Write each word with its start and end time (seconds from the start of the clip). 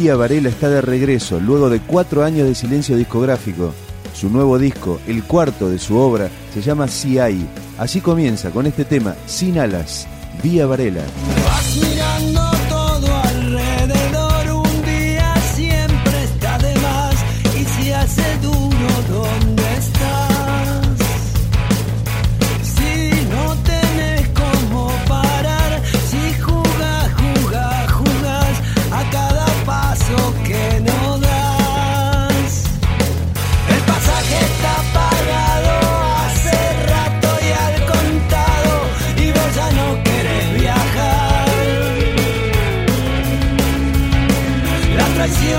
Vía 0.00 0.14
Varela 0.14 0.48
está 0.48 0.68
de 0.68 0.80
regreso 0.80 1.40
luego 1.40 1.68
de 1.68 1.80
cuatro 1.80 2.22
años 2.22 2.46
de 2.46 2.54
silencio 2.54 2.96
discográfico. 2.96 3.74
Su 4.14 4.30
nuevo 4.30 4.56
disco, 4.56 5.00
el 5.08 5.24
cuarto 5.24 5.68
de 5.68 5.80
su 5.80 5.96
obra, 5.96 6.30
se 6.54 6.62
llama 6.62 6.86
Si 6.86 7.18
hay. 7.18 7.44
Así 7.78 8.00
comienza 8.00 8.50
con 8.50 8.66
este 8.66 8.84
tema, 8.84 9.16
Sin 9.26 9.58
alas, 9.58 10.06
Vía 10.40 10.66
Varela. 10.66 11.02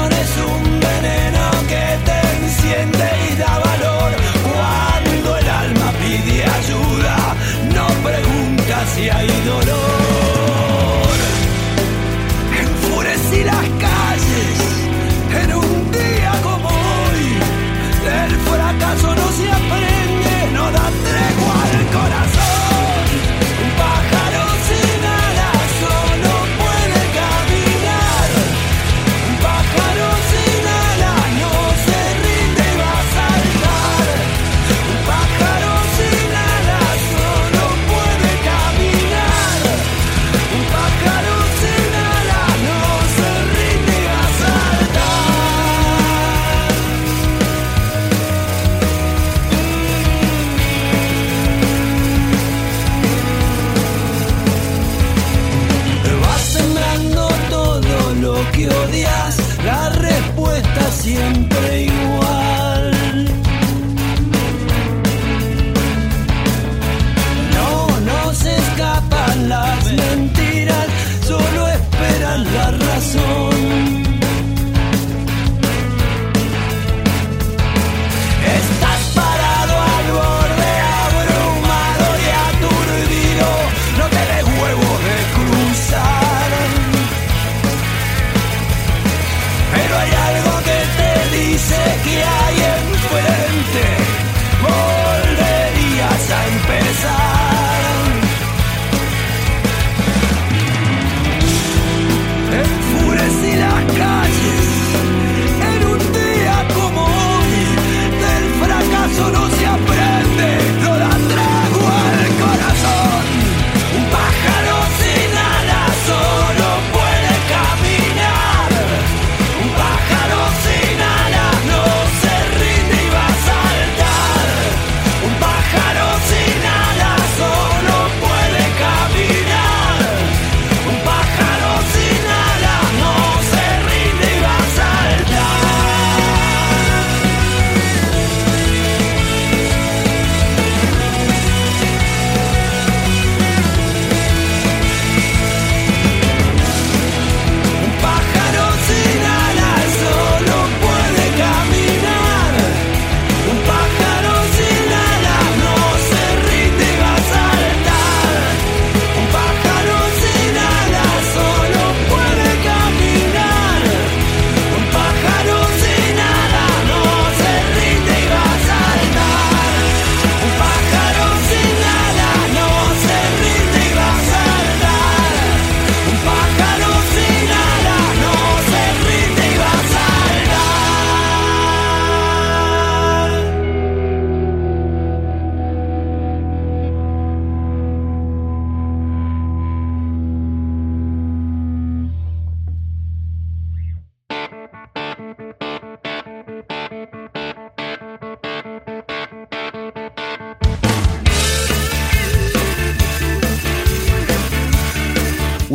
es 0.07 0.31
un 0.37 0.79
veneno 0.79 1.45
que 1.67 1.85
te 2.07 2.17
enciende 2.37 3.05
y 3.31 3.35
da 3.35 3.59
valor. 3.59 4.11
Cuando 4.53 5.37
el 5.37 5.49
alma 5.49 5.91
pide 6.01 6.43
ayuda, 6.43 7.35
no 7.75 7.87
pregunta 8.07 8.85
si 8.93 9.09
hay 9.09 9.27
dolor. 9.45 9.98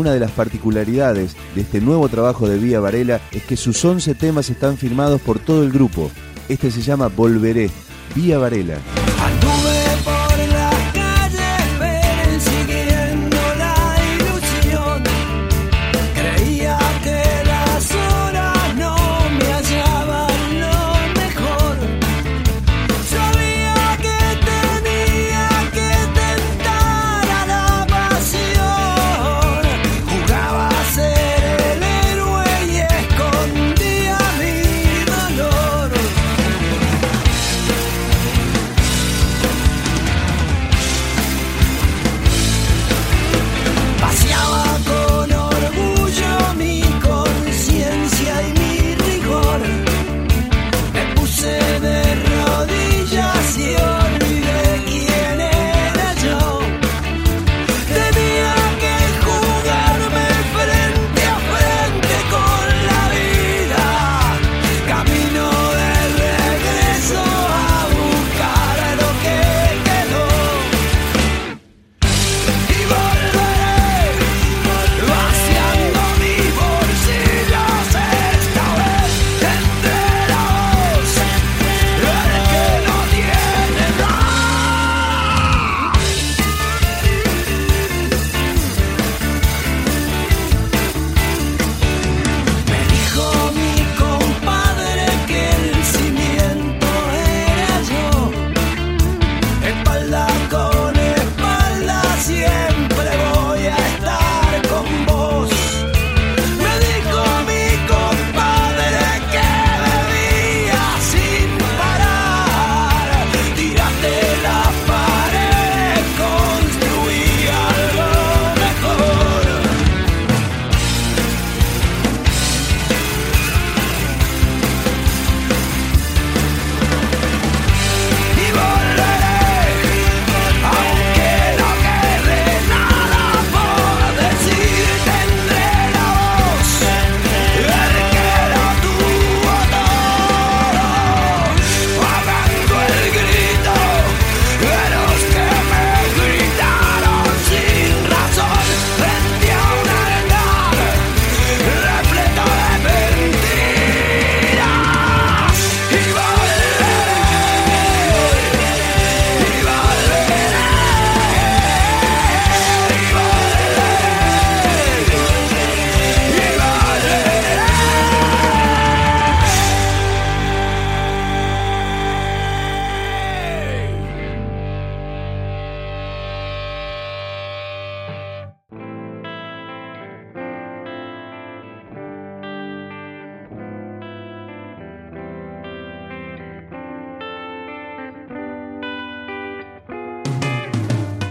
Una 0.04 0.12
de 0.12 0.20
las 0.20 0.32
particularidades 0.32 1.34
de 1.54 1.62
este 1.62 1.80
nuevo 1.80 2.10
trabajo 2.10 2.46
de 2.46 2.58
Vía 2.58 2.78
Varela 2.78 3.22
es 3.32 3.42
que 3.42 3.56
sus 3.56 3.82
11 3.82 4.14
temas 4.14 4.50
están 4.50 4.76
firmados 4.76 5.18
por 5.22 5.38
todo 5.38 5.62
el 5.62 5.72
grupo. 5.72 6.10
Este 6.46 6.70
se 6.70 6.82
llama 6.82 7.08
Volveré, 7.08 7.70
Vía 8.14 8.36
Varela. 8.36 8.76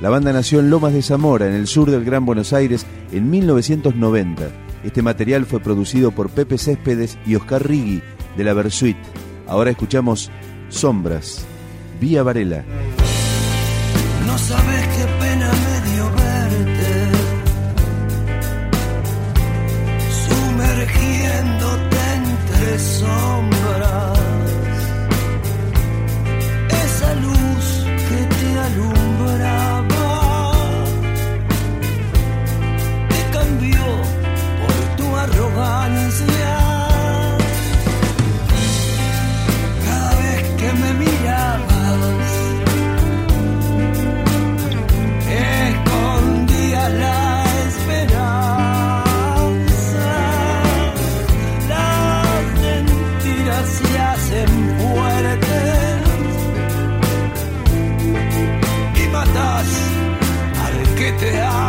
La 0.03 0.09
banda 0.09 0.33
nació 0.33 0.59
en 0.59 0.69
Lomas 0.69 0.91
de 0.91 1.01
Zamora, 1.01 1.47
en 1.47 1.53
el 1.53 1.65
sur 1.65 1.89
del 1.89 2.03
Gran 2.03 2.25
Buenos 2.25 2.51
Aires, 2.51 2.85
en 3.13 3.29
1990. 3.29 4.49
Este 4.83 5.01
material 5.01 5.45
fue 5.45 5.61
producido 5.61 6.11
por 6.11 6.29
Pepe 6.29 6.57
Céspedes 6.57 7.17
y 7.25 7.35
Oscar 7.35 7.65
Riggi 7.65 8.01
de 8.35 8.43
la 8.43 8.53
Versuit. 8.53 8.97
Ahora 9.47 9.71
escuchamos 9.71 10.29
Sombras, 10.67 11.45
Vía 12.01 12.21
Varela. 12.21 12.65
No 14.27 14.37
sabes 14.37 14.87
qué 14.87 15.05
pena 15.21 15.52
se 53.73 53.99
hacen 53.99 54.49
fuertes 54.77 56.01
y 59.03 59.07
matas 59.09 59.67
al 60.65 60.95
que 60.95 61.11
te 61.13 61.41
ama. 61.41 61.62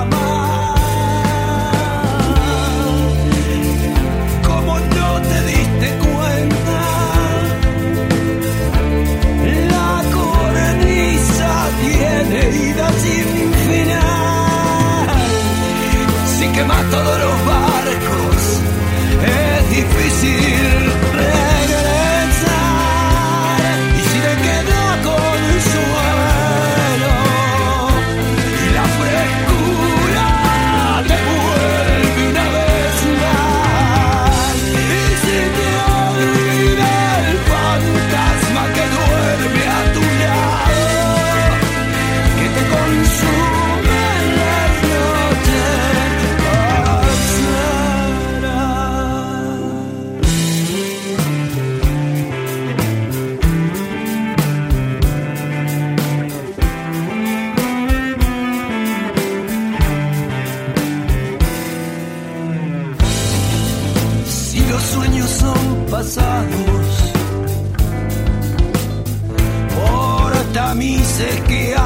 sequía. 71.17 71.84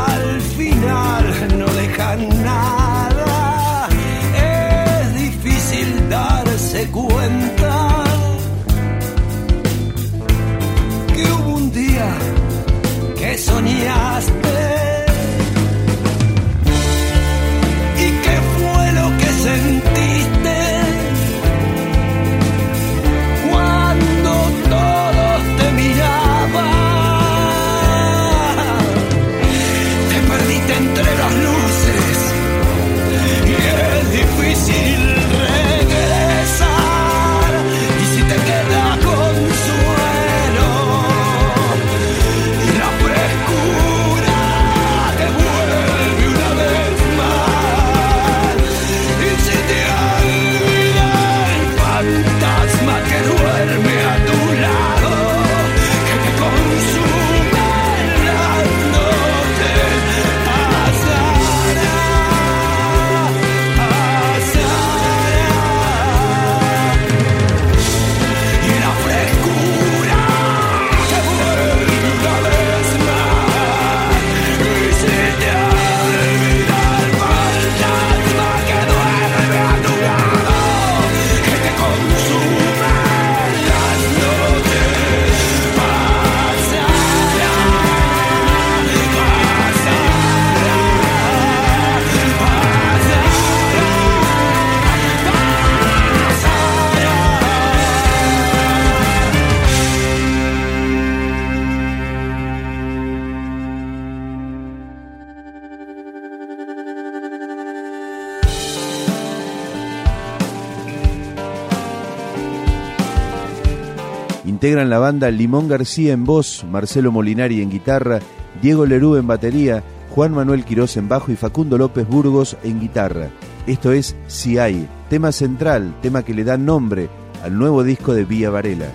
Integran 114.58 114.90
la 114.90 114.98
banda 114.98 115.30
Limón 115.30 115.68
García 115.68 116.12
en 116.12 116.24
voz, 116.24 116.64
Marcelo 116.68 117.12
Molinari 117.12 117.62
en 117.62 117.70
guitarra, 117.70 118.18
Diego 118.60 118.86
Lerú 118.86 119.14
en 119.14 119.24
batería, 119.24 119.84
Juan 120.10 120.32
Manuel 120.32 120.64
Quirós 120.64 120.96
en 120.96 121.08
bajo 121.08 121.30
y 121.30 121.36
Facundo 121.36 121.78
López 121.78 122.08
Burgos 122.08 122.56
en 122.64 122.80
guitarra. 122.80 123.28
Esto 123.68 123.92
es 123.92 124.16
Si 124.26 124.58
hay, 124.58 124.88
tema 125.08 125.30
central, 125.30 125.94
tema 126.02 126.24
que 126.24 126.34
le 126.34 126.42
da 126.42 126.56
nombre 126.56 127.08
al 127.44 127.56
nuevo 127.56 127.84
disco 127.84 128.14
de 128.14 128.24
Vía 128.24 128.50
Varela. 128.50 128.88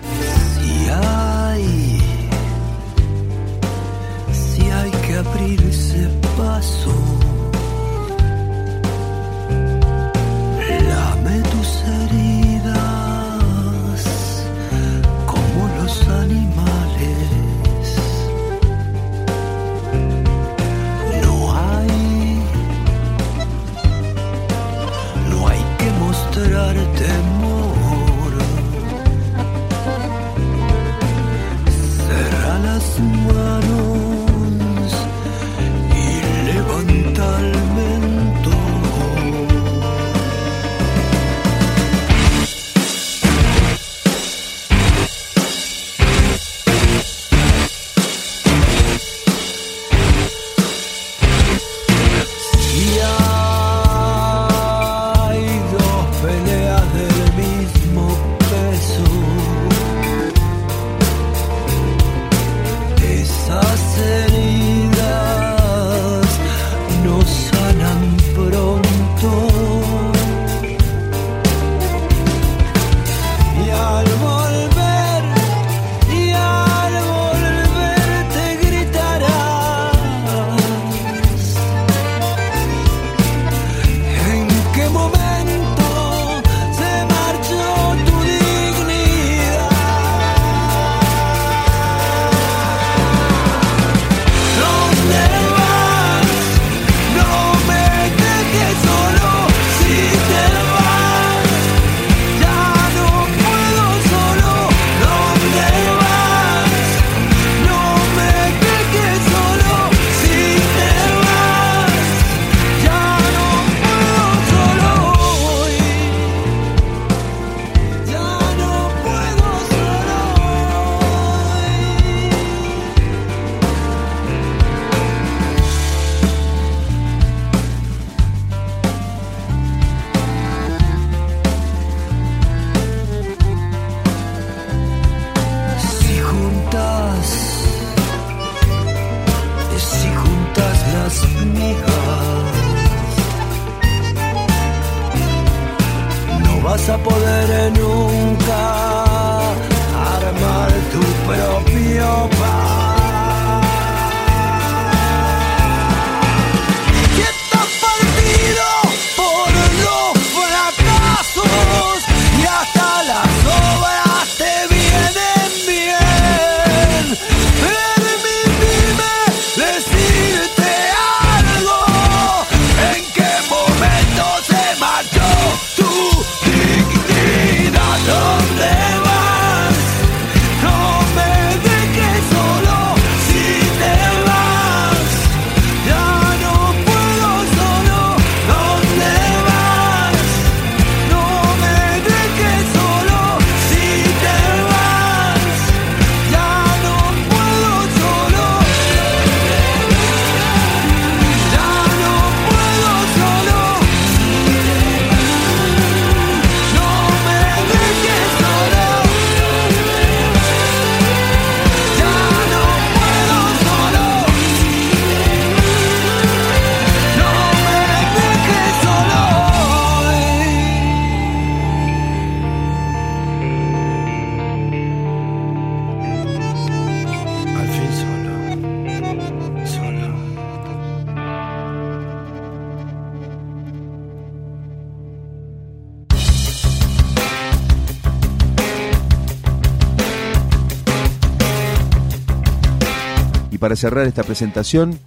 para 243.64 243.76
cerrar 243.76 244.06
esta 244.06 244.22
presentación, 244.22 244.98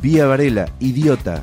Vía 0.00 0.24
Varela, 0.24 0.68
Idiota. 0.78 1.42